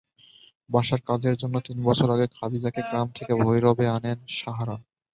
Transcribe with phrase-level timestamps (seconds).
[0.69, 4.75] বাসার কাজের জন্য তিন বছর আগে খাদিজাকে গ্রাম থেকে ভৈরবে আনেন সাহারা।